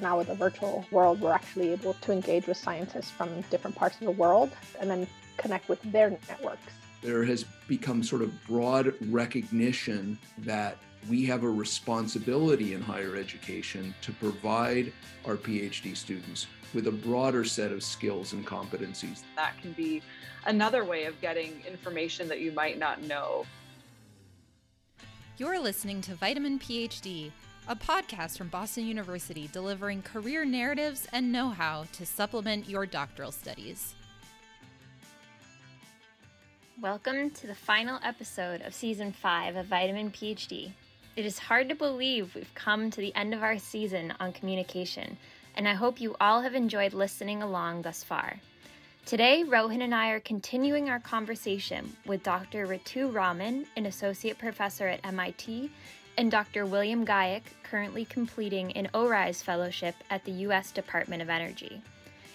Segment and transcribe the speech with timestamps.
[0.00, 3.96] Now, with the virtual world, we're actually able to engage with scientists from different parts
[4.00, 6.72] of the world and then connect with their networks.
[7.02, 10.78] There has become sort of broad recognition that
[11.10, 14.92] we have a responsibility in higher education to provide
[15.24, 19.22] our PhD students with a broader set of skills and competencies.
[19.36, 20.00] That can be
[20.46, 23.44] another way of getting information that you might not know.
[25.38, 27.32] You're listening to Vitamin PhD,
[27.68, 33.30] a podcast from Boston University delivering career narratives and know how to supplement your doctoral
[33.30, 33.94] studies.
[36.80, 40.72] Welcome to the final episode of season five of Vitamin PhD.
[41.14, 45.16] It is hard to believe we've come to the end of our season on communication,
[45.54, 48.40] and I hope you all have enjoyed listening along thus far.
[49.06, 52.66] Today, Rohin and I are continuing our conversation with Dr.
[52.66, 55.70] Ritu Raman, an associate professor at MIT,
[56.16, 56.66] and Dr.
[56.66, 60.70] William Gaieck, currently completing an ORISE fellowship at the U.S.
[60.70, 61.80] Department of Energy.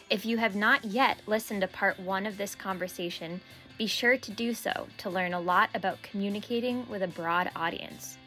[0.09, 3.41] If you have not yet listened to part one of this conversation,
[3.77, 8.17] be sure to do so to learn a lot about communicating with a broad audience.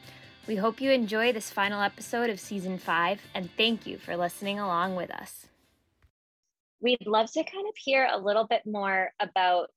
[0.47, 4.61] We hope you enjoy this final episode of season five, and thank you for listening
[4.61, 5.47] along with us.
[6.81, 9.71] We'd love to kind of hear a little bit more about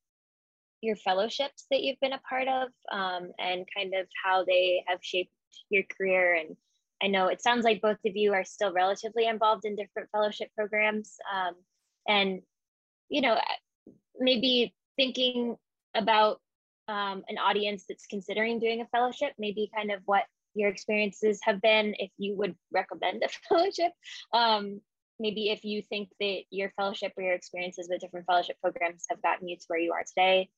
[0.82, 5.00] your fellowships that you've been a part of um, and kind of how they have
[5.02, 5.32] shaped
[5.70, 6.36] your career.
[6.36, 6.56] And
[7.02, 10.50] I know it sounds like both of you are still relatively involved in different fellowship
[10.56, 11.16] programs.
[11.34, 11.56] Um,
[12.08, 12.42] and,
[13.10, 13.38] you know,
[14.20, 15.56] maybe thinking
[15.96, 16.40] about
[16.88, 20.24] um, an audience that's considering doing a fellowship, maybe kind of what
[20.54, 23.92] your experiences have been, if you would recommend a fellowship.
[24.32, 24.82] Um,
[25.20, 29.22] maybe if you think that your fellowship or your experiences with different fellowship programs have
[29.22, 30.50] gotten you to where you are today.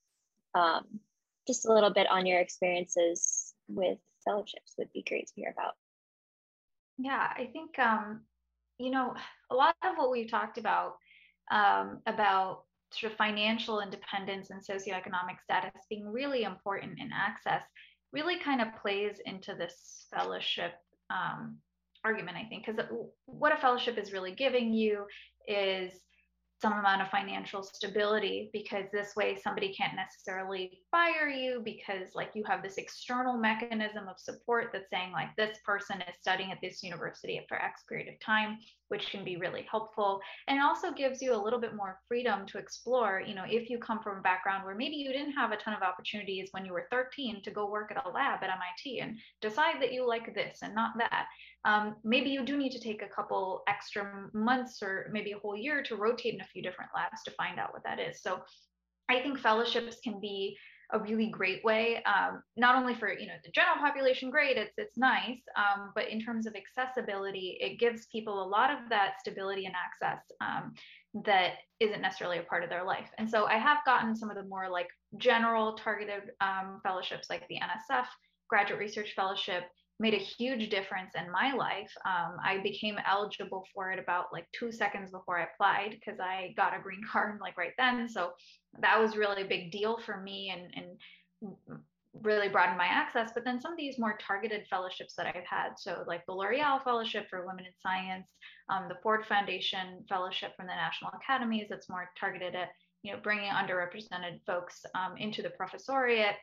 [0.53, 0.99] Um,
[1.47, 5.73] just a little bit on your experiences with fellowships would be great to hear about.
[6.97, 8.21] Yeah, I think, um,
[8.77, 9.15] you know,
[9.51, 10.95] a lot of what we've talked about,
[11.51, 17.63] um, about sort of financial independence and socioeconomic status being really important in access
[18.13, 20.73] really kind of plays into this fellowship
[21.09, 21.57] um,
[22.03, 22.81] argument, I think, because
[23.25, 25.05] what a fellowship is really giving you
[25.47, 25.91] is
[26.61, 32.31] some amount of financial stability because this way somebody can't necessarily fire you because like
[32.33, 36.57] you have this external mechanism of support that's saying like this person is studying at
[36.61, 38.57] this university for x period of time
[38.89, 40.21] which can be really helpful.
[40.47, 43.77] And also gives you a little bit more freedom to explore you know if you
[43.77, 46.73] come from a background where maybe you didn't have a ton of opportunities when you
[46.73, 50.33] were 13 to go work at a lab at mit and decide that you like
[50.33, 51.27] this and not that
[51.65, 55.57] um, maybe you do need to take a couple extra months or maybe a whole
[55.57, 58.21] year to rotate in a few different labs to find out what that is.
[58.21, 58.39] So
[59.09, 60.57] I think fellowships can be
[60.91, 64.73] a really great way, um, not only for you know the general population, great, it's
[64.77, 69.15] it's nice, um, but in terms of accessibility, it gives people a lot of that
[69.19, 70.73] stability and access um,
[71.25, 73.09] that isn't necessarily a part of their life.
[73.17, 74.87] And so I have gotten some of the more like
[75.17, 78.05] general targeted um, fellowships, like the NSF
[78.47, 79.63] Graduate Research Fellowship,
[79.99, 81.91] made a huge difference in my life.
[82.05, 86.53] Um, I became eligible for it about like two seconds before I applied because I
[86.57, 88.09] got a green card like right then.
[88.09, 88.31] So
[88.79, 91.79] that was really a big deal for me and, and
[92.21, 93.31] really broadened my access.
[93.33, 96.83] But then some of these more targeted fellowships that I've had, so like the L'Oreal
[96.83, 98.27] Fellowship for Women in Science,
[98.69, 102.69] um, the Ford Foundation Fellowship from the National Academies, that's more targeted at
[103.03, 106.35] you know bringing underrepresented folks um, into the professoriate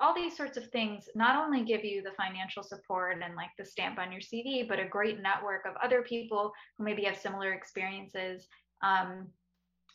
[0.00, 3.64] all these sorts of things not only give you the financial support and like the
[3.64, 7.52] stamp on your CV, but a great network of other people who maybe have similar
[7.52, 8.46] experiences
[8.82, 9.26] um,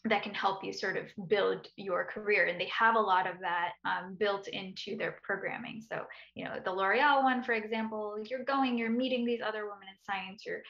[0.05, 2.47] that can help you sort of build your career.
[2.47, 5.81] And they have a lot of that um, built into their programming.
[5.81, 6.01] So,
[6.35, 9.95] you know, the L'Oreal one, for example, you're going, you're meeting these other women in
[10.05, 10.61] science, you're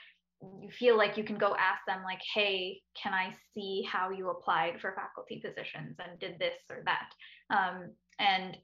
[0.62, 4.30] you feel like you can go ask them like hey can i see how you
[4.30, 7.10] applied for faculty positions and did this or that
[7.50, 7.90] um,
[8.20, 8.58] and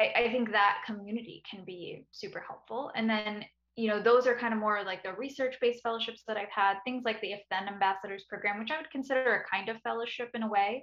[0.00, 2.90] I, I think that community can be super helpful.
[2.94, 3.44] And then
[3.76, 6.78] you know those are kind of more like the research based fellowships that i've had
[6.84, 10.30] things like the if then ambassadors program which i would consider a kind of fellowship
[10.34, 10.82] in a way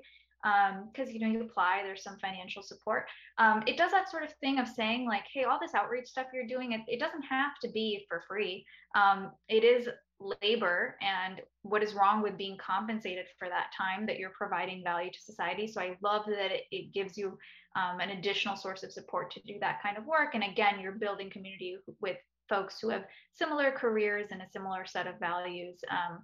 [0.92, 3.06] because um, you know you apply there's some financial support.
[3.38, 6.28] Um, it does that sort of thing of saying like hey all this outreach stuff
[6.34, 8.66] you're doing it, it doesn't have to be for free.
[8.96, 9.90] Um, it is
[10.20, 15.12] labor and what is wrong with being compensated for that time that you're providing value
[15.12, 15.68] to society?
[15.68, 17.38] So i love that it, it gives you
[17.76, 20.34] um, an additional source of support to do that kind of work.
[20.34, 22.18] And again, you're building community with
[22.48, 26.24] folks who have similar careers and a similar set of values um,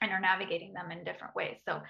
[0.00, 1.58] and are navigating them in different ways.
[1.64, 1.80] So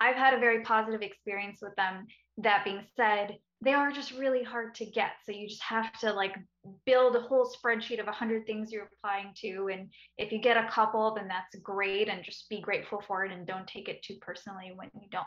[0.00, 2.06] I've had a very positive experience with them.
[2.38, 5.12] That being said, they are just really hard to get.
[5.24, 6.36] So you just have to like
[6.84, 9.70] build a whole spreadsheet of 100 things you're applying to.
[9.72, 9.88] And
[10.18, 12.08] if you get a couple, then that's great.
[12.08, 15.26] And just be grateful for it and don't take it too personally when you don't.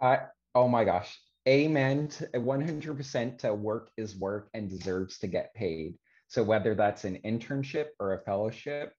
[0.00, 1.18] Uh, oh my gosh.
[1.48, 2.08] Amen.
[2.08, 5.94] 100% to work is work and deserves to get paid.
[6.26, 8.92] So whether that's an internship or a fellowship,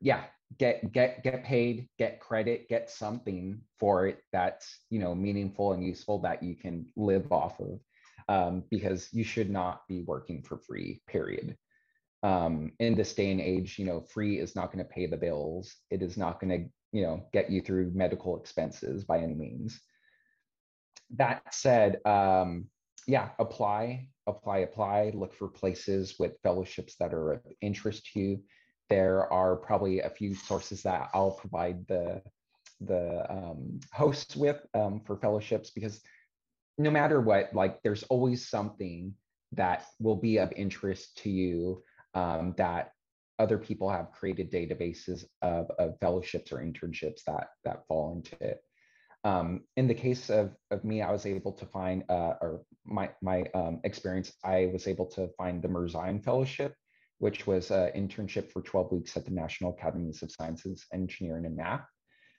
[0.00, 0.22] yeah,
[0.58, 5.84] get get get paid get credit get something for it that's you know meaningful and
[5.84, 7.80] useful that you can live off of
[8.28, 11.56] um, because you should not be working for free period
[12.22, 15.16] um, in this day and age you know free is not going to pay the
[15.16, 19.34] bills it is not going to you know get you through medical expenses by any
[19.34, 19.80] means
[21.16, 22.66] that said um,
[23.06, 28.42] yeah apply apply apply look for places with fellowships that are of interest to you
[28.92, 32.22] there are probably a few sources that I'll provide the
[32.82, 36.02] the um, hosts with um, for fellowships because
[36.76, 39.14] no matter what, like there's always something
[39.52, 41.82] that will be of interest to you
[42.14, 42.92] um, that
[43.38, 48.62] other people have created databases of, of fellowships or internships that that fall into it.
[49.24, 53.10] Um, in the case of, of me, I was able to find, uh, or my,
[53.22, 56.74] my um, experience, I was able to find the Mirzayan Fellowship,
[57.18, 61.56] which was an internship for 12 weeks at the National Academies of Sciences, Engineering, and
[61.56, 61.86] Math,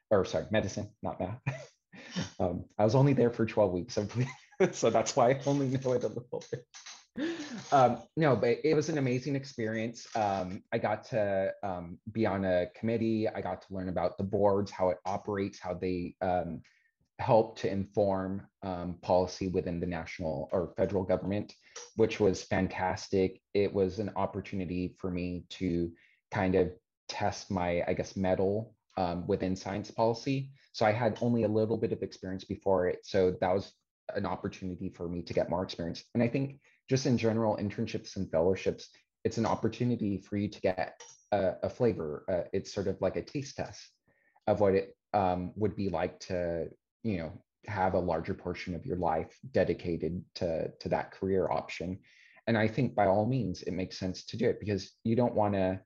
[0.10, 1.40] or sorry, medicine, not math.
[2.40, 3.98] um, I was only there for 12 weeks,
[4.74, 6.66] so that's why I only know it a little bit.
[7.72, 10.08] Um, no, but it was an amazing experience.
[10.16, 13.28] Um, I got to um, be on a committee.
[13.28, 16.62] I got to learn about the boards, how it operates, how they um,
[17.20, 21.54] help to inform um, policy within the national or federal government,
[21.96, 23.42] which was fantastic.
[23.54, 25.92] It was an opportunity for me to
[26.32, 26.72] kind of
[27.08, 30.52] test my, I guess, mettle um, within science policy.
[30.74, 33.00] So I had only a little bit of experience before it.
[33.04, 33.72] So that was
[34.16, 36.04] an opportunity for me to get more experience.
[36.14, 36.60] And I think
[36.90, 38.90] just in general, internships and fellowships,
[39.24, 41.02] it's an opportunity for you to get
[41.32, 42.26] a, a flavor.
[42.30, 43.90] Uh, it's sort of like a taste test
[44.48, 46.68] of what it um, would be like to
[47.04, 47.32] you know
[47.68, 51.98] have a larger portion of your life dedicated to to that career option
[52.48, 55.36] and i think by all means it makes sense to do it because you don't
[55.36, 55.80] want to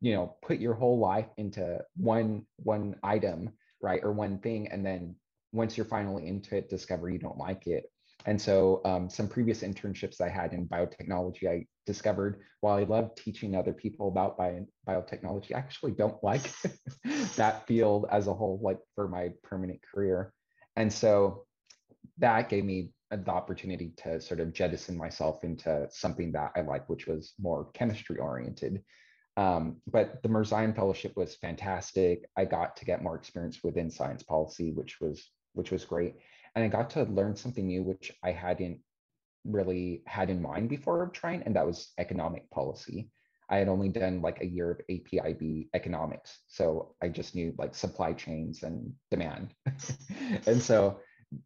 [0.00, 4.84] you know put your whole life into one one item right or one thing and
[4.84, 5.14] then
[5.52, 7.84] once you're finally into it discover you don't like it
[8.26, 13.14] and so um, some previous internships i had in biotechnology i discovered while i love
[13.14, 16.50] teaching other people about bio, biotechnology i actually don't like
[17.36, 20.32] that field as a whole like for my permanent career.
[20.76, 21.46] And so
[22.18, 26.88] that gave me the opportunity to sort of jettison myself into something that i like
[26.88, 28.82] which was more chemistry oriented.
[29.36, 32.28] Um, but the Mirzayan Fellowship was fantastic.
[32.36, 36.14] I got to get more experience within science policy, which was which was great,
[36.54, 38.80] and I got to learn something new, which I hadn't
[39.44, 43.10] really had in mind before trying, and that was economic policy.
[43.50, 46.38] I had only done like a year of APIB economics.
[46.46, 49.54] So I just knew like supply chains and demand.
[50.46, 51.00] and so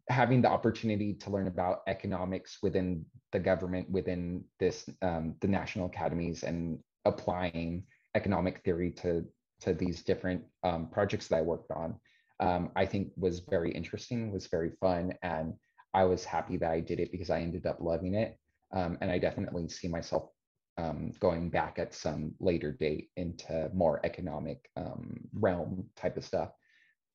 [0.09, 5.87] having the opportunity to learn about economics within the government, within this, um, the national
[5.87, 9.25] academies and applying economic theory to,
[9.61, 11.95] to these different um, projects that I worked on,
[12.39, 15.13] um, I think was very interesting, was very fun.
[15.21, 15.53] And
[15.93, 18.37] I was happy that I did it because I ended up loving it.
[18.73, 20.29] Um, and I definitely see myself
[20.77, 26.49] um, going back at some later date into more economic um, realm type of stuff.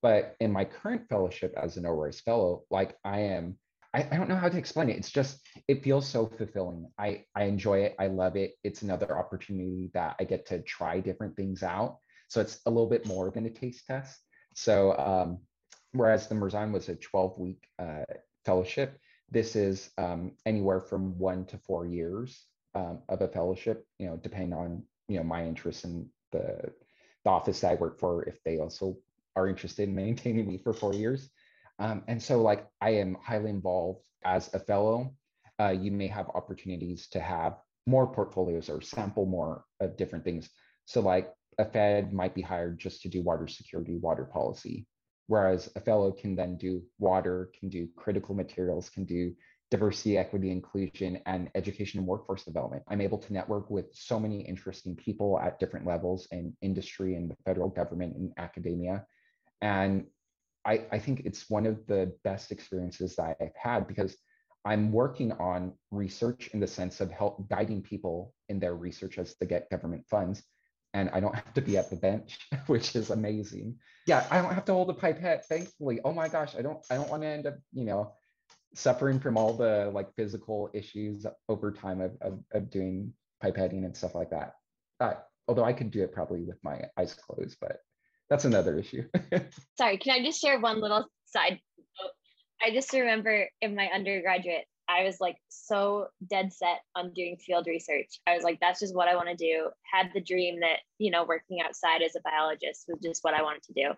[0.02, 3.58] But in my current fellowship as an ORISE fellow, like I am,
[3.92, 4.96] I, I, don't know how to explain it.
[4.96, 6.90] It's just, it feels so fulfilling.
[6.98, 7.96] I, I enjoy it.
[7.98, 8.54] I love it.
[8.64, 11.98] It's another opportunity that I get to try different things out.
[12.28, 14.18] So it's a little bit more than a taste test.
[14.60, 15.38] So um,
[15.92, 18.04] whereas the Mirzayan was a 12 week uh,
[18.44, 18.98] fellowship,
[19.30, 24.18] this is um, anywhere from one to four years um, of a fellowship, you know,
[24.18, 26.70] depending on, you know, my interest in the,
[27.24, 28.98] the office that I work for, if they also
[29.34, 31.30] are interested in maintaining me for four years.
[31.78, 35.14] Um, and so like I am highly involved as a fellow.
[35.58, 40.50] Uh, you may have opportunities to have more portfolios or sample more of different things.
[40.84, 44.86] So like a Fed might be hired just to do water security, water policy,
[45.26, 49.32] whereas a fellow can then do water, can do critical materials, can do
[49.70, 52.82] diversity, equity, inclusion, and education and workforce development.
[52.88, 57.30] I'm able to network with so many interesting people at different levels in industry and
[57.30, 59.04] the federal government and academia.
[59.60, 60.06] And
[60.64, 64.16] I, I think it's one of the best experiences that I've had because
[64.64, 69.34] I'm working on research in the sense of help guiding people in their research as
[69.36, 70.42] to get government funds.
[70.94, 73.76] And I don't have to be at the bench, which is amazing.
[74.06, 76.00] Yeah, I don't have to hold a pipette, thankfully.
[76.04, 78.12] Oh my gosh, I don't I don't want to end up, you know,
[78.74, 83.96] suffering from all the like physical issues over time of, of, of doing pipetting and
[83.96, 84.54] stuff like that.
[84.98, 85.14] Uh,
[85.48, 87.78] although I could do it probably with my eyes closed, but
[88.28, 89.04] that's another issue.
[89.78, 92.10] Sorry, can I just share one little side note?
[92.64, 97.66] I just remember in my undergraduate, I was like so dead set on doing field
[97.66, 98.20] research.
[98.26, 99.68] I was like, that's just what I want to do.
[99.82, 103.42] Had the dream that, you know, working outside as a biologist was just what I
[103.42, 103.90] wanted to do.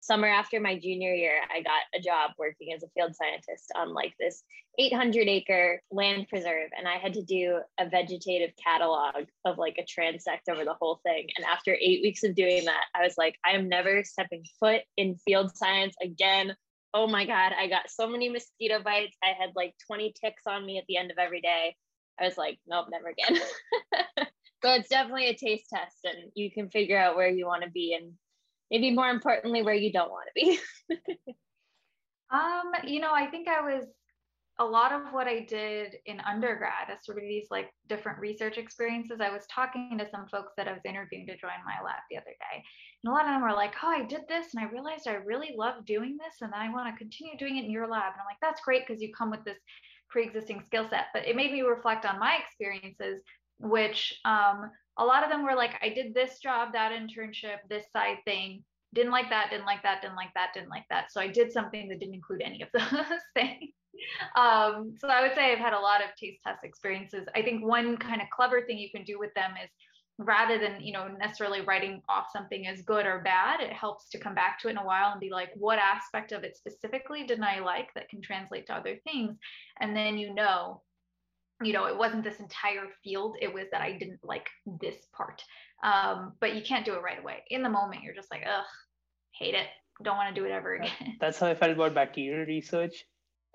[0.00, 3.92] Summer after my junior year, I got a job working as a field scientist on
[3.92, 4.42] like this
[4.78, 6.70] 800 acre land preserve.
[6.76, 11.00] And I had to do a vegetative catalog of like a transect over the whole
[11.02, 11.28] thing.
[11.36, 14.82] And after eight weeks of doing that, I was like, I am never stepping foot
[14.96, 16.54] in field science again
[16.94, 19.16] oh my God, I got so many mosquito bites.
[19.22, 21.76] I had like 20 ticks on me at the end of every day.
[22.20, 23.40] I was like, nope, never again.
[24.64, 27.70] so it's definitely a taste test and you can figure out where you want to
[27.70, 28.12] be and
[28.70, 30.58] maybe more importantly, where you don't want to be.
[32.30, 33.84] um, you know, I think I was
[34.58, 38.58] a lot of what I did in undergrad as sort of these like different research
[38.58, 39.20] experiences.
[39.20, 42.16] I was talking to some folks that I was interviewing to join my lab the
[42.16, 42.64] other day.
[43.04, 45.14] And a lot of them were like, oh, I did this and I realized I
[45.14, 48.12] really love doing this and I want to continue doing it in your lab.
[48.12, 49.58] And I'm like, that's great because you come with this
[50.10, 51.06] pre-existing skill set.
[51.12, 53.22] But it made me reflect on my experiences,
[53.60, 57.84] which um, a lot of them were like, I did this job, that internship, this
[57.92, 58.64] side thing,
[58.94, 61.12] didn't like that, didn't like that, didn't like that, didn't like that.
[61.12, 63.70] So I did something that didn't include any of those things
[64.36, 67.26] um, so I would say I've had a lot of taste test experiences.
[67.34, 69.70] I think one kind of clever thing you can do with them is
[70.18, 74.18] rather than you know necessarily writing off something as good or bad it helps to
[74.18, 77.24] come back to it in a while and be like what aspect of it specifically
[77.24, 79.36] didn't i like that can translate to other things?
[79.80, 80.82] And then you know
[81.62, 84.48] you know it wasn't this entire field it was that i didn't like
[84.80, 85.42] this part.
[85.84, 87.44] Um, but you can't do it right away.
[87.50, 88.64] In the moment you're just like ugh
[89.32, 89.66] hate it.
[90.02, 91.16] Don't want to do it ever again.
[91.20, 93.04] That's how i felt about bacterial research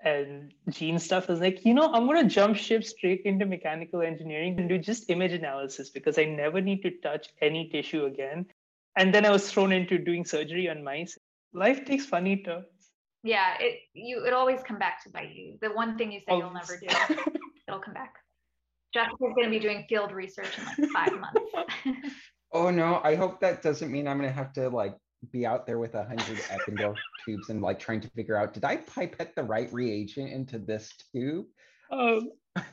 [0.04, 3.46] and gene stuff, I was like, you know, I'm going to jump ship straight into
[3.46, 8.04] mechanical engineering and do just image analysis because I never need to touch any tissue
[8.04, 8.46] again.
[8.96, 11.18] And then I was thrown into doing surgery on mice.
[11.52, 12.66] Life takes funny turns.
[13.22, 15.56] Yeah, it you it always come back to bite you.
[15.62, 16.86] The one thing you say you'll never do,
[17.66, 18.16] it'll come back.
[18.92, 21.40] Jessica's going to be doing field research in like five months.
[22.52, 24.94] oh no, I hope that doesn't mean I'm going to have to like
[25.30, 28.64] be out there with a hundred Eppendorf tubes and like trying to figure out did
[28.64, 31.46] I pipette the right reagent into this tube?
[31.90, 32.30] Um.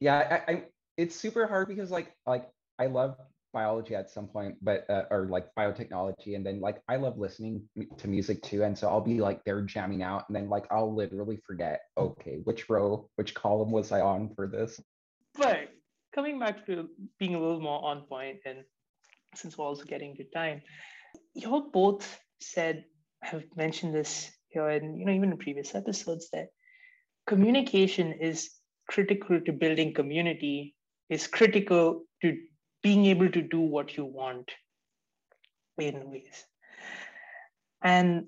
[0.00, 0.64] yeah, I, I,
[0.96, 2.48] it's super hard because like like
[2.78, 3.16] I love
[3.52, 7.62] biology at some point, but uh, or like biotechnology, and then like I love listening
[7.98, 10.94] to music too, and so I'll be like there jamming out, and then like I'll
[10.94, 14.80] literally forget okay which row, which column was I on for this.
[15.36, 15.68] But
[16.14, 18.58] coming back to being a little more on point, and
[19.34, 20.62] since we're also getting to time,
[21.34, 22.84] you all both said
[23.22, 26.48] have mentioned this here and you know even in previous episodes that
[27.26, 28.50] communication is
[28.88, 30.74] critical to building community
[31.08, 32.36] is critical to
[32.82, 34.50] being able to do what you want
[35.78, 36.44] in ways.
[37.82, 38.26] And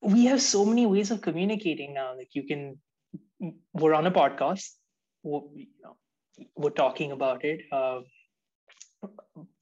[0.00, 2.16] we have so many ways of communicating now.
[2.16, 2.78] Like you can
[3.72, 4.68] we're on a podcast.
[5.22, 5.96] We're, you know,
[6.56, 7.60] we're talking about it.
[7.72, 8.00] Uh,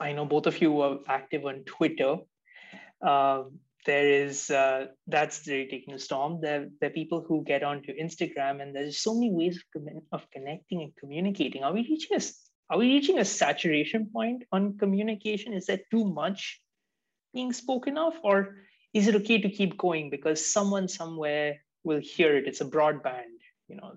[0.01, 2.17] I know both of you are active on Twitter.
[3.03, 6.41] Um, there is uh, that's really taking a storm.
[6.41, 9.83] There, there are people who get onto Instagram, and there's so many ways of,
[10.13, 11.63] of connecting and communicating.
[11.63, 12.21] Are we reaching a
[12.69, 15.53] are we reaching a saturation point on communication?
[15.53, 16.61] Is there too much
[17.33, 18.57] being spoken of, or
[18.93, 22.49] is it okay to keep going because someone somewhere will hear it?
[22.49, 23.93] It's a broadband, you know.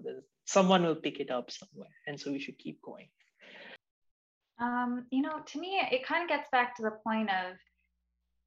[0.45, 3.09] Someone will pick it up somewhere, and so we should keep going.
[4.59, 7.55] Um, you know, to me, it kind of gets back to the point of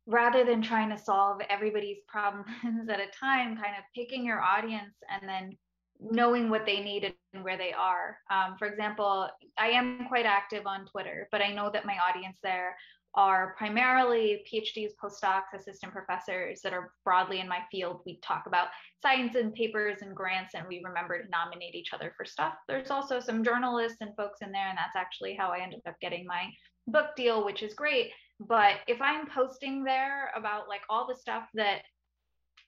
[0.06, 4.94] rather than trying to solve everybody's problems at a time, kind of picking your audience
[5.10, 5.56] and then
[6.00, 8.18] knowing what they need and where they are.
[8.30, 9.28] Um, for example,
[9.58, 12.76] I am quite active on Twitter, but I know that my audience there
[13.14, 18.00] are primarily PhDs, postdocs, assistant professors that are broadly in my field.
[18.06, 18.68] We talk about
[19.02, 22.54] science and papers and grants, and we remember to nominate each other for stuff.
[22.68, 25.96] There's also some journalists and folks in there, and that's actually how I ended up
[26.00, 26.50] getting my
[26.86, 28.12] book deal, which is great.
[28.40, 31.82] But if I'm posting there about like all the stuff that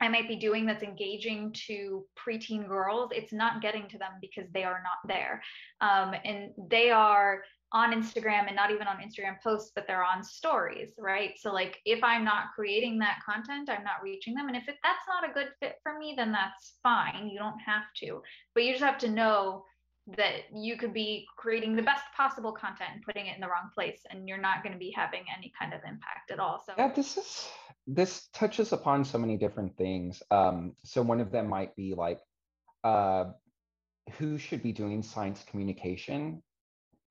[0.01, 4.51] I might be doing that's engaging to preteen girls, it's not getting to them because
[4.53, 5.43] they are not there.
[5.81, 7.43] Um, and they are
[7.75, 11.33] on Instagram and not even on Instagram posts, but they're on stories, right?
[11.37, 14.47] So like if I'm not creating that content, I'm not reaching them.
[14.47, 17.29] And if it, that's not a good fit for me, then that's fine.
[17.29, 18.23] You don't have to,
[18.55, 19.65] but you just have to know
[20.17, 23.71] that you could be creating the best possible content and putting it in the wrong
[23.75, 26.75] place and you're not going to be having any kind of impact at all so
[26.77, 27.49] yeah this is
[27.87, 32.21] this touches upon so many different things um so one of them might be like
[32.85, 33.25] uh
[34.19, 36.43] who should be doing science communication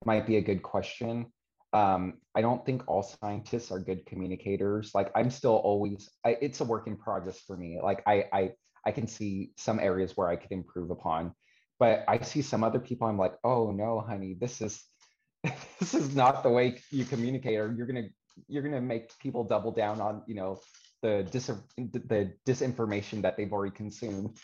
[0.06, 1.28] might be a good question
[1.74, 4.92] um, I don't think all scientists are good communicators.
[4.94, 7.80] Like I'm still always, I, it's a work in progress for me.
[7.82, 8.52] Like I, I,
[8.86, 11.34] I can see some areas where I could improve upon,
[11.80, 13.08] but I see some other people.
[13.08, 14.84] I'm like, oh no, honey, this is,
[15.80, 18.08] this is not the way you communicate, or you're gonna,
[18.48, 20.60] you're gonna make people double down on, you know,
[21.02, 24.38] the dis, the disinformation that they've already consumed.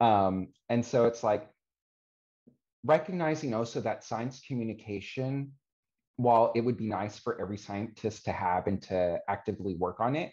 [0.00, 1.48] Um, and so it's like
[2.84, 5.52] recognizing also that science communication
[6.16, 10.14] while it would be nice for every scientist to have and to actively work on
[10.14, 10.32] it,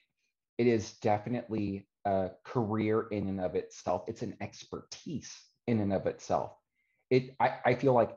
[0.57, 4.03] it is definitely a career in and of itself.
[4.07, 5.33] It's an expertise
[5.67, 6.53] in and of itself.
[7.09, 8.11] It I, I feel like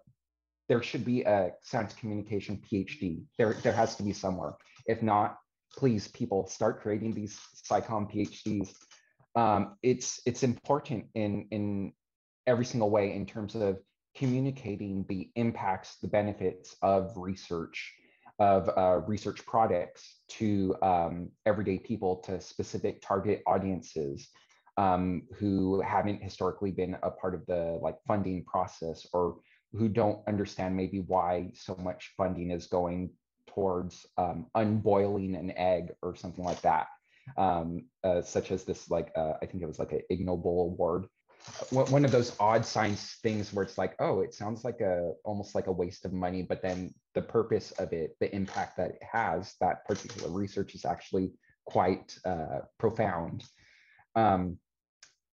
[0.68, 3.24] there should be a science communication PhD.
[3.38, 4.54] There, there has to be somewhere.
[4.86, 5.38] If not,
[5.76, 8.74] please, people start creating these SciComm PhDs.
[9.34, 11.92] Um, it's it's important in in
[12.46, 13.78] every single way in terms of
[14.14, 17.92] communicating the impacts, the benefits of research,
[18.38, 24.28] of uh, research products to um, everyday people, to specific target audiences
[24.76, 29.37] um, who haven't historically been a part of the like funding process or
[29.73, 33.11] who don't understand maybe why so much funding is going
[33.47, 36.87] towards um, unboiling an egg or something like that.
[37.37, 40.73] Um, uh, such as this, like uh, I think it was like an Ig Nobel
[40.73, 41.07] award
[41.70, 45.54] one of those odd science things where it's like, oh, it sounds like a almost
[45.54, 49.02] like a waste of money, but then the purpose of it, the impact that it
[49.02, 51.32] has, that particular research is actually
[51.66, 53.44] quite uh, profound.
[54.14, 54.58] Um,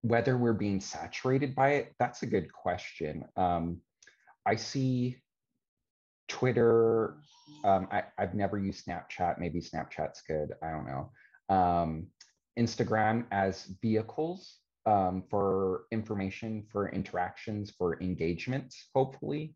[0.02, 3.26] whether we're being saturated by it, that's a good question.
[3.36, 3.82] Um,
[4.46, 5.18] I see
[6.28, 7.18] Twitter.
[7.64, 9.40] Um, I, have never used Snapchat.
[9.40, 10.54] Maybe Snapchat's good.
[10.64, 11.56] I don't know.
[11.56, 12.08] Um,
[12.58, 14.58] Instagram as vehicles
[14.90, 19.56] um, for information, for interactions, for engagements, hopefully.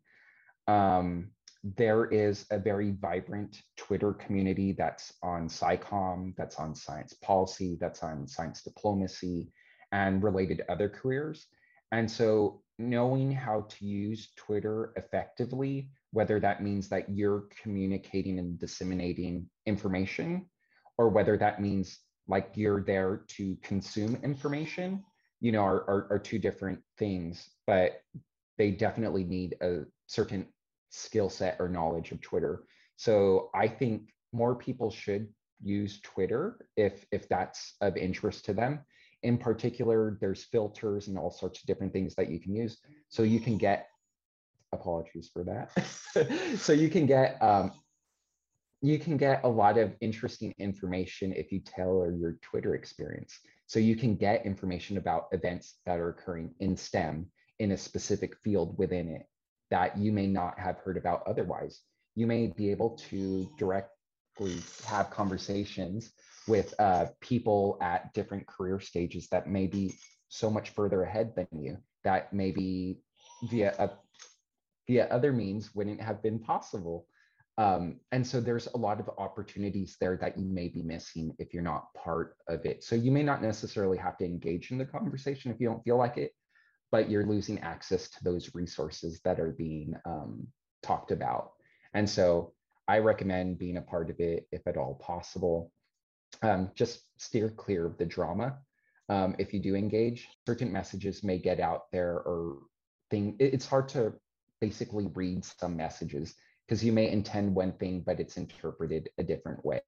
[0.68, 1.30] Um,
[1.76, 8.02] there is a very vibrant Twitter community that's on SciComm, that's on science policy, that's
[8.02, 9.50] on science diplomacy,
[9.90, 11.46] and related other careers.
[11.90, 18.58] And so, knowing how to use Twitter effectively, whether that means that you're communicating and
[18.58, 20.46] disseminating information,
[20.98, 25.02] or whether that means like you're there to consume information,
[25.40, 28.02] you know, are, are, are two different things, but
[28.58, 30.46] they definitely need a certain
[30.90, 32.64] skill set or knowledge of Twitter.
[32.96, 35.28] So I think more people should
[35.62, 38.80] use Twitter if if that's of interest to them.
[39.22, 42.78] In particular, there's filters and all sorts of different things that you can use.
[43.08, 43.88] So you can get
[44.72, 45.72] apologies for that.
[46.58, 47.72] so you can get um,
[48.84, 53.38] you can get a lot of interesting information if you tailor your Twitter experience.
[53.66, 57.26] So you can get information about events that are occurring in STEM
[57.60, 59.26] in a specific field within it
[59.70, 61.80] that you may not have heard about otherwise.
[62.14, 66.12] You may be able to directly have conversations
[66.46, 69.94] with uh, people at different career stages that may be
[70.28, 72.98] so much further ahead than you that maybe
[73.44, 73.90] via a,
[74.86, 77.06] via other means wouldn't have been possible.
[77.56, 81.54] Um, and so there's a lot of opportunities there that you may be missing if
[81.54, 82.82] you're not part of it.
[82.82, 85.96] So you may not necessarily have to engage in the conversation if you don't feel
[85.96, 86.32] like it,
[86.90, 90.46] but you're losing access to those resources that are being um,
[90.82, 91.52] talked about.
[91.94, 92.52] And so
[92.88, 95.70] I recommend being a part of it if at all possible.
[96.42, 98.58] Um, just steer clear of the drama.
[99.08, 102.58] Um, if you do engage, certain messages may get out there or
[103.10, 103.36] thing.
[103.38, 104.14] It's hard to
[104.60, 106.34] basically read some messages
[106.66, 109.82] because you may intend one thing, but it's interpreted a different way.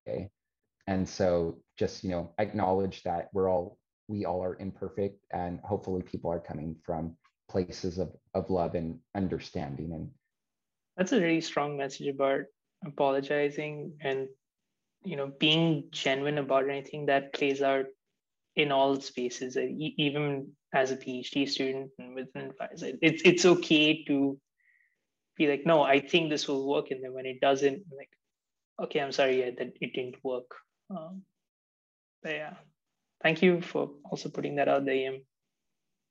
[0.86, 6.02] And so just, you know, acknowledge that we're all, we all are imperfect and hopefully
[6.02, 7.16] people are coming from
[7.48, 9.92] places of, of love and understanding.
[9.92, 10.10] And
[10.96, 12.42] that's a really strong message about
[12.84, 14.28] apologizing and,
[15.02, 17.86] you know, being genuine about anything that plays out
[18.54, 22.96] in all spaces, even as a PhD student and with an advisor.
[23.02, 24.38] It's, it's okay to
[25.36, 26.90] be like, no, I think this will work.
[26.90, 28.10] And then when it doesn't, like,
[28.82, 30.50] okay, I'm sorry, yeah, that it didn't work.
[30.90, 31.22] Um,
[32.22, 32.54] but yeah,
[33.22, 35.18] thank you for also putting that out there.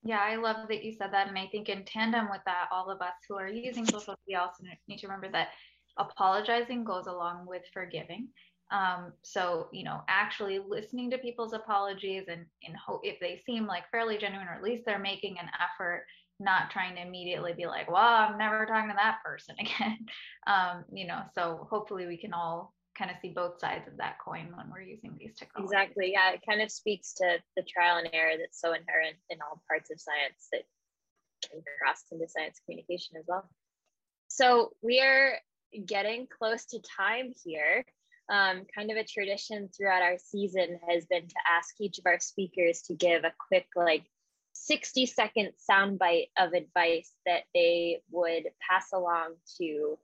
[0.03, 1.27] Yeah, I love that you said that.
[1.27, 4.41] And I think in tandem with that, all of us who are using social media
[4.41, 5.49] also need to remember that
[5.97, 8.27] apologizing goes along with forgiving.
[8.71, 13.65] Um, so, you know, actually listening to people's apologies and in hope if they seem
[13.65, 16.05] like fairly genuine, or at least they're making an effort
[16.39, 20.05] not trying to immediately be like, well, I'm never talking to that person again.
[20.47, 24.17] um, you know, so hopefully we can all kind of see both sides of that
[24.23, 25.71] coin when we're using these technologies.
[25.71, 26.11] Exactly.
[26.13, 26.31] Yeah.
[26.31, 29.91] It kind of speaks to the trial and error that's so inherent in all parts
[29.91, 30.63] of science that
[31.49, 33.49] can cross into science communication as well.
[34.27, 35.37] So we are
[35.85, 37.85] getting close to time here.
[38.27, 42.19] Um, kind of a tradition throughout our season has been to ask each of our
[42.19, 44.05] speakers to give a quick, like
[44.55, 49.97] 60 second soundbite of advice that they would pass along to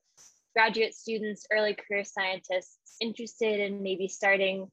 [0.54, 4.70] graduate students, early career scientists interested in maybe starting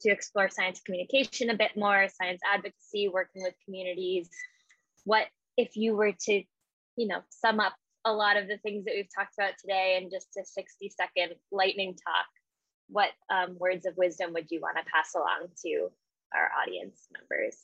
[0.00, 4.30] to explore science communication a bit more, science advocacy, working with communities.
[5.04, 6.42] What if you were to,
[6.96, 10.10] you know, sum up a lot of the things that we've talked about today in
[10.10, 12.26] just a 60 second lightning talk?
[12.88, 15.88] What um, words of wisdom would you want to pass along to
[16.34, 17.56] our audience members?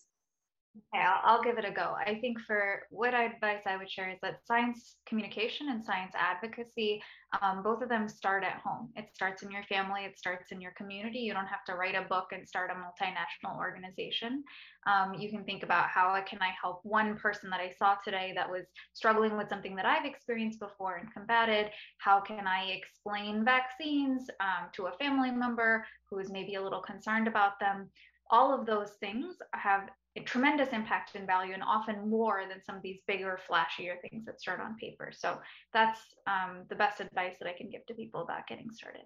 [0.76, 1.94] Okay, I'll, I'll, give it a go.
[1.98, 7.02] I think for what advice I would share is that science communication and science advocacy,
[7.42, 8.90] um, both of them start at home.
[8.94, 11.18] It starts in your family, it starts in your community.
[11.18, 14.44] You don't have to write a book and start a multinational organization.
[14.86, 18.32] Um, you can think about how can I help one person that I saw today
[18.36, 21.72] that was struggling with something that I've experienced before and combated.
[21.98, 26.82] How can I explain vaccines um, to a family member who is maybe a little
[26.82, 27.88] concerned about them?
[28.30, 32.76] all of those things have a tremendous impact and value and often more than some
[32.76, 35.12] of these bigger flashier things that start on paper.
[35.16, 35.38] So
[35.72, 39.02] that's um, the best advice that i can give to people about getting started.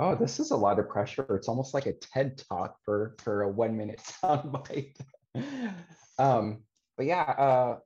[0.00, 1.36] Oh this is a lot of pressure.
[1.36, 4.96] It's almost like a ted talk for for a one minute soundbite.
[6.18, 6.64] Um
[6.96, 7.76] but yeah uh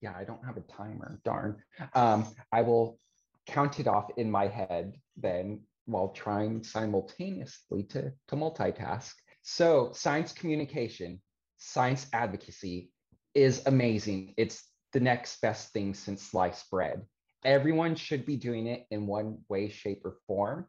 [0.00, 1.62] yeah i don't have a timer darn.
[1.94, 2.98] Um i will
[3.46, 10.32] count it off in my head then while trying simultaneously to to multitask so science
[10.32, 11.20] communication,
[11.58, 12.90] science advocacy
[13.34, 14.34] is amazing.
[14.36, 17.02] It's the next best thing since sliced bread.
[17.44, 20.66] Everyone should be doing it in one way, shape, or form.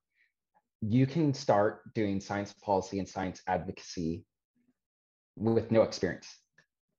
[0.82, 4.26] You can start doing science policy and science advocacy
[5.36, 6.28] with no experience.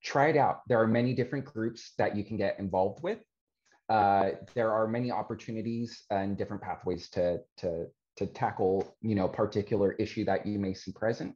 [0.03, 0.63] Try it out.
[0.67, 3.19] There are many different groups that you can get involved with.
[3.89, 9.93] Uh, there are many opportunities and different pathways to, to, to tackle, you know, particular
[9.93, 11.35] issue that you may see present.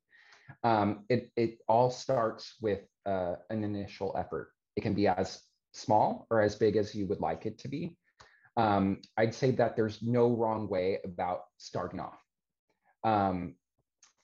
[0.62, 4.50] Um, it, it all starts with uh, an initial effort.
[4.76, 5.40] It can be as
[5.72, 7.96] small or as big as you would like it to be.
[8.56, 12.18] Um, I'd say that there's no wrong way about starting off.
[13.02, 13.56] Um,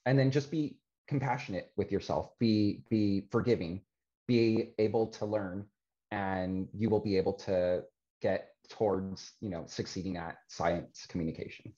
[0.06, 0.78] and then just be
[1.08, 3.82] compassionate with yourself, be, be forgiving,
[4.26, 5.66] be able to learn,
[6.10, 7.82] and you will be able to
[8.22, 11.72] get towards, you know, succeeding at science communication.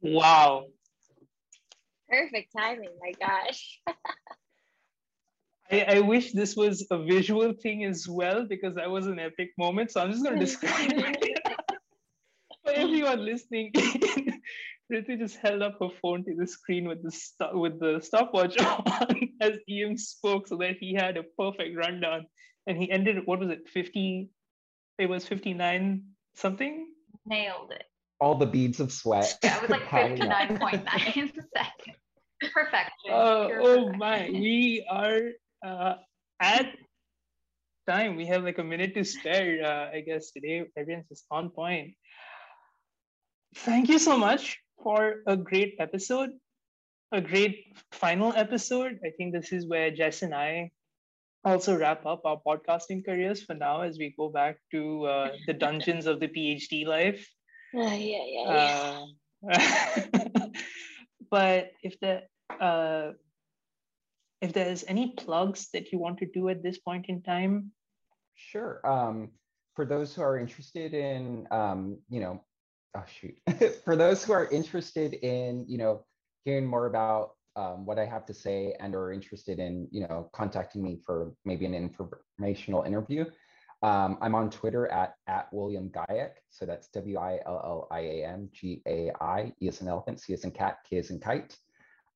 [0.00, 0.66] Wow,
[2.08, 3.80] Perfect timing, my gosh.
[5.70, 9.50] I, I, wish this was a visual thing as well because that was an epic
[9.58, 9.90] moment.
[9.90, 11.38] So I'm just going to describe it
[12.64, 13.72] for everyone listening.
[14.92, 18.58] Ritu just held up her phone to the screen with the st- with the stopwatch
[18.60, 22.26] on as Ian spoke, so that he had a perfect rundown.
[22.66, 23.18] And he ended.
[23.26, 23.68] What was it?
[23.68, 24.30] Fifty.
[24.98, 26.88] It was fifty nine something.
[27.26, 27.84] Nailed it
[28.20, 29.38] all the beads of sweat.
[29.42, 30.84] Yeah, it was like 59.9
[31.56, 31.98] seconds.
[32.52, 33.10] Perfection.
[33.10, 35.20] Uh, oh my, we are
[35.64, 35.94] uh,
[36.40, 36.66] at
[37.88, 38.16] time.
[38.16, 39.64] We have like a minute to spare.
[39.64, 41.94] Uh, I guess today everyone's just on point.
[43.56, 46.30] Thank you so much for a great episode,
[47.10, 49.00] a great final episode.
[49.04, 50.70] I think this is where Jess and I
[51.44, 55.54] also wrap up our podcasting careers for now as we go back to uh, the
[55.64, 57.26] dungeons of the PhD life.
[57.74, 59.06] Uh, yeah, yeah,
[59.42, 59.52] yeah.
[59.52, 60.48] Uh,
[61.30, 62.22] but if the
[62.60, 63.12] uh,
[64.40, 67.72] if there's any plugs that you want to do at this point in time,
[68.34, 68.80] sure.
[68.84, 69.30] Um,
[69.74, 72.42] for those who are interested in, um, you know,
[72.96, 73.36] oh shoot,
[73.84, 76.04] for those who are interested in, you know,
[76.44, 80.30] hearing more about um, what I have to say and are interested in, you know,
[80.32, 83.24] contacting me for maybe an informational interview,
[83.82, 86.32] um, I'm on Twitter at, at William Gaieck.
[86.50, 89.88] So that's W I L L I A M G A I, E as an
[89.88, 91.56] elephant, C as in cat, K as in kite.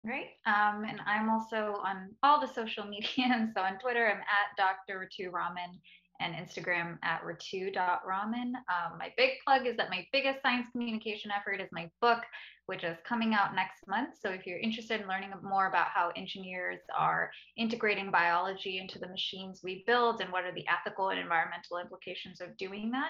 [0.06, 0.38] Right.
[0.46, 3.52] Um, and I'm also on all the social media.
[3.56, 5.00] so on Twitter, I'm at Dr.
[5.00, 5.80] Ritu Raman
[6.22, 8.56] and Instagram at ritu.raman.
[8.56, 12.20] Um, my big plug is that my biggest science communication effort is my book,
[12.68, 14.12] which is coming out next month.
[14.22, 19.08] So if you're interested in learning more about how engineers are integrating biology into the
[19.08, 23.10] machines we build and what are the ethical and environmental implications of doing that,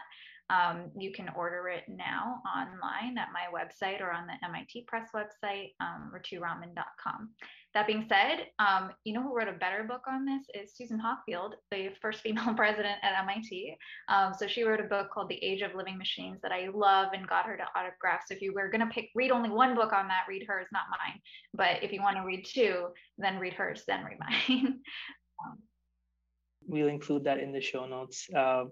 [0.50, 5.10] um, you can order it now online at my website or on the MIT Press
[5.16, 7.30] website, um, rituraman.com.
[7.74, 11.00] That being said, um, you know who wrote a better book on this is Susan
[11.00, 13.76] Hockfield, the first female president at MIT.
[14.08, 17.10] Um, so she wrote a book called The Age of Living Machines that I love
[17.14, 18.22] and got her to autograph.
[18.28, 20.68] So if you were going to pick, read only one book on that, read hers,
[20.72, 21.20] not mine.
[21.54, 24.80] But if you want to read two, then read hers, then read mine.
[26.68, 28.30] we'll include that in the show notes.
[28.34, 28.66] Uh,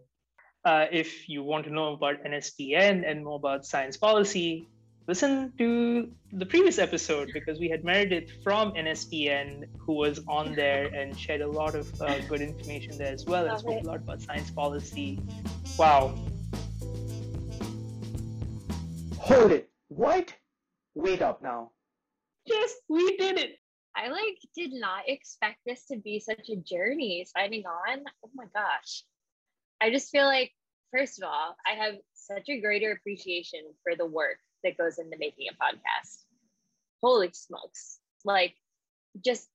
[0.65, 4.65] uh, if you want to know about NSPN and more about science policy,
[5.07, 10.85] listen to the previous episode because we had Meredith from NSPN who was on there
[10.85, 13.97] and shared a lot of uh, good information there as well and spoke a lot
[13.97, 15.19] about science policy.
[15.77, 16.15] Wow.
[19.17, 19.69] Hold it.
[19.89, 20.33] What?
[20.95, 21.71] Wait up now.
[22.45, 23.57] Yes, we did it.
[23.95, 28.03] I like did not expect this to be such a journey signing on.
[28.25, 29.03] Oh my gosh.
[29.83, 30.49] I just feel like,
[30.93, 35.17] first of all, I have such a greater appreciation for the work that goes into
[35.19, 36.19] making a podcast.
[37.01, 37.99] Holy smokes.
[38.23, 38.55] Like,
[39.25, 39.49] just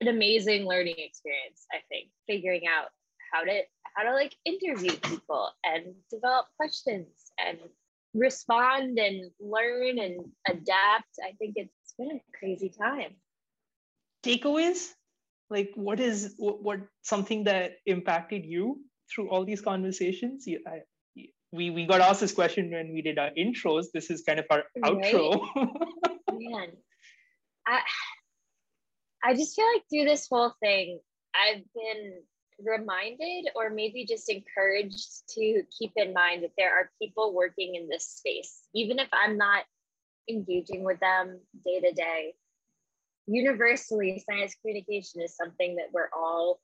[0.00, 2.88] an amazing learning experience, I think, figuring out
[3.32, 3.60] how to
[3.94, 7.06] how to like interview people and develop questions
[7.38, 7.58] and
[8.14, 11.20] respond and learn and adapt.
[11.24, 13.14] I think it's been a crazy time.
[14.24, 14.90] Takeaways?
[15.48, 18.80] Like what is what, what something that impacted you
[19.10, 20.46] through all these conversations?
[20.46, 20.82] You, I,
[21.52, 23.86] we we got asked this question when we did our intros.
[23.92, 24.92] This is kind of our right?
[24.92, 25.40] outro.
[26.32, 26.72] Man,
[27.66, 27.80] I
[29.24, 31.00] I just feel like through this whole thing,
[31.34, 32.20] I've been
[32.64, 37.88] reminded or maybe just encouraged to keep in mind that there are people working in
[37.88, 39.64] this space, even if I'm not
[40.28, 42.34] engaging with them day to day.
[43.26, 46.60] Universally, science communication is something that we're all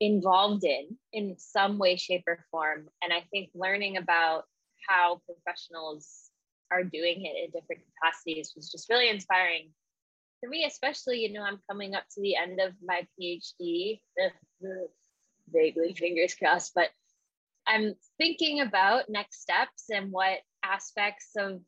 [0.00, 4.44] involved in in some way shape or form and i think learning about
[4.88, 6.30] how professionals
[6.70, 9.70] are doing it in different capacities was just really inspiring
[10.40, 13.98] for me especially you know i'm coming up to the end of my phd
[15.50, 16.90] vaguely fingers crossed but
[17.66, 21.60] i'm thinking about next steps and what aspects of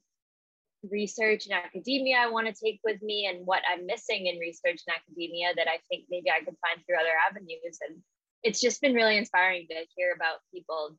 [0.89, 4.81] research and academia I want to take with me and what I'm missing in research
[4.87, 7.79] and academia that I think maybe I could find through other avenues.
[7.87, 8.01] And
[8.43, 10.97] it's just been really inspiring to hear about people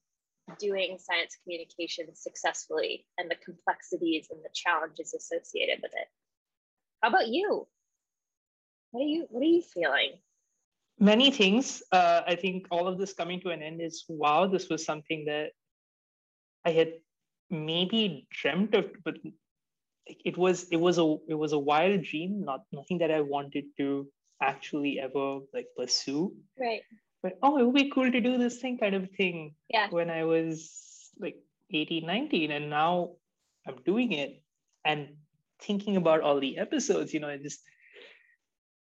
[0.60, 6.08] doing science communication successfully and the complexities and the challenges associated with it.
[7.02, 7.68] How about you?
[8.92, 10.12] What are you what are you feeling?
[11.00, 11.82] Many things.
[11.92, 15.26] Uh, I think all of this coming to an end is wow, this was something
[15.26, 15.52] that
[16.66, 16.94] I had
[17.50, 19.16] maybe dreamt of, but
[20.06, 23.66] it was it was a it was a wild dream, not nothing that I wanted
[23.78, 24.08] to
[24.44, 26.36] actually ever like pursue.
[26.60, 26.82] Right
[27.24, 29.88] but oh it would be cool to do this thing kind of thing yeah.
[29.90, 31.38] when i was like
[31.74, 33.12] 18 19 and now
[33.68, 34.42] i'm doing it
[34.86, 35.10] and
[35.62, 37.62] thinking about all the episodes you know just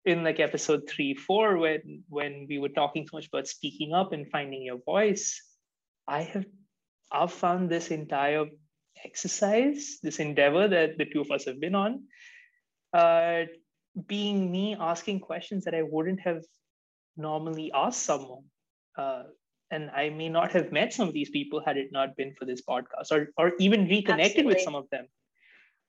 [0.04, 4.12] in like episode three four when when we were talking so much about speaking up
[4.12, 5.40] and finding your voice
[6.06, 6.44] i have
[7.10, 8.44] i've found this entire
[9.04, 12.02] exercise this endeavor that the two of us have been on
[12.92, 13.42] uh
[14.06, 16.42] being me asking questions that i wouldn't have
[17.16, 18.44] normally ask someone.
[18.96, 19.24] Uh,
[19.70, 22.44] and I may not have met some of these people had it not been for
[22.44, 24.54] this podcast, or or even reconnected Absolutely.
[24.54, 25.06] with some of them,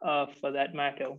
[0.04, 1.10] uh, for that matter.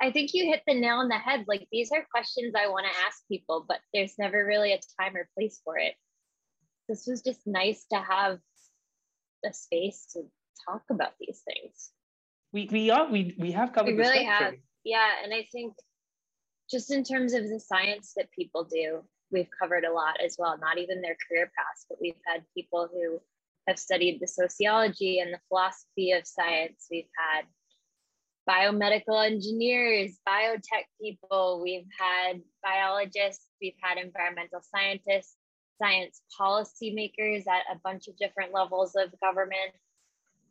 [0.00, 1.44] I think you hit the nail on the head.
[1.48, 5.16] Like these are questions I want to ask people, but there's never really a time
[5.16, 5.94] or place for it.
[6.88, 8.38] This was just nice to have
[9.44, 10.22] a space to
[10.66, 11.90] talk about these things.
[12.52, 13.96] We we are we we have covered.
[13.96, 15.10] We really have, yeah.
[15.22, 15.74] And I think
[16.70, 20.56] just in terms of the science that people do, we've covered a lot as well,
[20.58, 23.20] not even their career paths, but we've had people who
[23.66, 26.86] have studied the sociology and the philosophy of science.
[26.90, 27.44] We've had
[28.48, 35.36] biomedical engineers, biotech people, we've had biologists, we've had environmental scientists,
[35.80, 39.72] science policymakers at a bunch of different levels of government,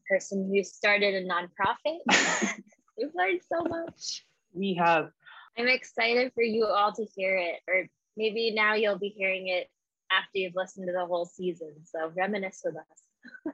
[0.08, 1.98] person who started a nonprofit.
[2.98, 4.26] we've learned so much.
[4.54, 5.10] We have.
[5.58, 7.88] I'm excited for you all to hear it or
[8.18, 9.68] maybe now you'll be hearing it
[10.12, 11.74] after you've listened to the whole season.
[11.84, 13.54] So reminisce with us.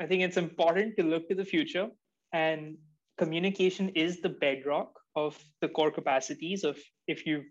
[0.00, 1.88] I think it's important to look to the future,
[2.32, 2.76] and
[3.18, 7.44] communication is the bedrock of the core capacities of if you've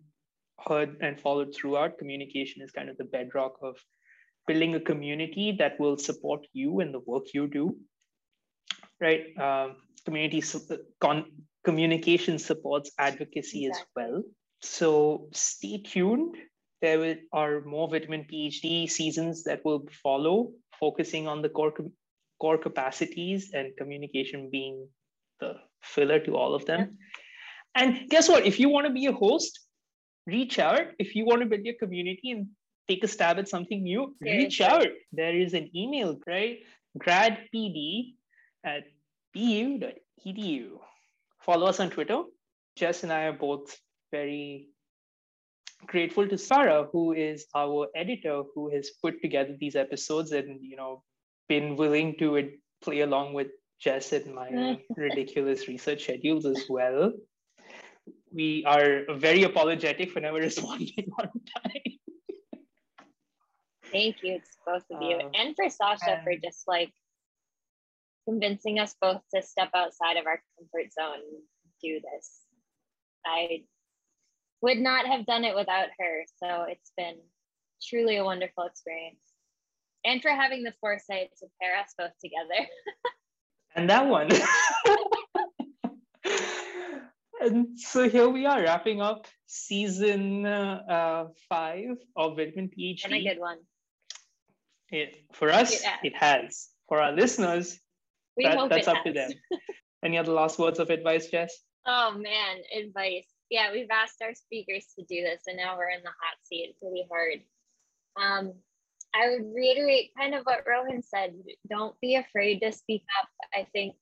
[0.67, 3.77] heard and followed throughout, communication is kind of the bedrock of
[4.47, 7.77] building a community that will support you in the work you do.
[8.99, 9.37] Right?
[9.39, 10.43] Um, community
[10.99, 11.31] con-
[11.63, 14.03] communication supports advocacy exactly.
[14.03, 14.23] as well.
[14.61, 16.35] So stay tuned.
[16.81, 21.73] There will, are more vitamin PhD seasons that will follow, focusing on the core
[22.39, 24.87] core capacities and communication being
[25.39, 26.79] the filler to all of them.
[26.79, 27.83] Yeah.
[27.83, 28.45] And guess what?
[28.45, 29.59] If you want to be a host,
[30.25, 30.87] reach out.
[30.97, 32.47] If you want to build your community and
[32.87, 34.87] take a stab at something new, reach out.
[35.11, 36.59] There is an email, right?
[36.99, 38.13] gradpd
[38.65, 38.83] at
[39.33, 40.77] bu.edu.
[41.39, 42.23] Follow us on Twitter.
[42.75, 43.77] Jess and I are both
[44.11, 44.69] very
[45.87, 50.75] grateful to Sarah, who is our editor, who has put together these episodes and you
[50.75, 51.03] know
[51.49, 53.47] been willing to play along with
[53.79, 57.11] Jess and my ridiculous research schedules as well.
[58.33, 61.29] We are very apologetic for never responding on
[61.63, 61.97] time.
[63.91, 66.93] Thank you to both of you, um, and for Sasha and, for just like
[68.25, 71.43] convincing us both to step outside of our comfort zone and
[71.83, 72.41] do this.
[73.25, 73.63] I
[74.61, 76.23] would not have done it without her.
[76.41, 77.15] So it's been
[77.81, 79.19] truly a wonderful experience.
[80.05, 82.67] And for having the foresight to pair us both together.
[83.75, 84.29] and that one.
[87.41, 93.05] and so here we are wrapping up season uh, five of Vitamin PhD.
[93.05, 93.57] And a good one.
[94.89, 95.95] It, for us, yeah.
[96.03, 96.69] it has.
[96.87, 97.79] For our listeners,
[98.35, 99.05] we that, that's up has.
[99.05, 99.31] to them.
[100.03, 101.53] Any other last words of advice, Jess?
[101.85, 103.30] Oh man, advice.
[103.51, 106.69] Yeah, we've asked our speakers to do this, and now we're in the hot seat.
[106.69, 107.41] It's really hard.
[108.15, 108.53] Um,
[109.13, 111.33] I would reiterate kind of what Rohan said.
[111.69, 113.27] Don't be afraid to speak up.
[113.53, 113.95] I think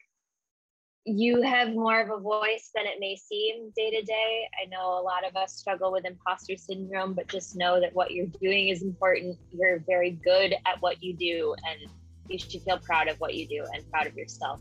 [1.04, 4.48] you have more of a voice than it may seem day to day.
[4.62, 8.12] I know a lot of us struggle with imposter syndrome, but just know that what
[8.12, 9.36] you're doing is important.
[9.52, 11.92] You're very good at what you do, and
[12.28, 14.60] you should feel proud of what you do and proud of yourself.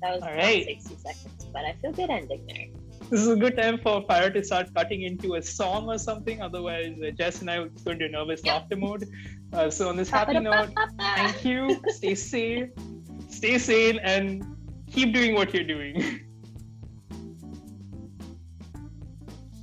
[0.00, 0.64] That was All right.
[0.64, 2.85] 60 seconds, but I feel good ending there.
[3.08, 6.42] This is a good time for Fire to start cutting into a song or something.
[6.42, 8.54] Otherwise, uh, Jess and I will go into nervous yep.
[8.54, 9.08] laughter mode.
[9.52, 11.80] Uh, so, on this happy note, thank you.
[11.90, 12.68] Stay safe,
[13.28, 14.44] stay sane, and
[14.90, 16.20] keep doing what you're doing.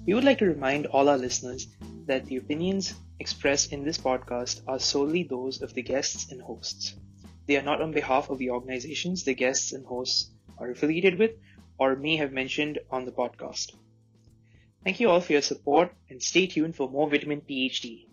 [0.05, 1.67] We would like to remind all our listeners
[2.05, 6.95] that the opinions expressed in this podcast are solely those of the guests and hosts.
[7.47, 11.31] They are not on behalf of the organizations the guests and hosts are affiliated with
[11.83, 13.73] or may have mentioned on the podcast.
[14.85, 18.07] Thank you all for your support and stay tuned for more Vitamin PhD.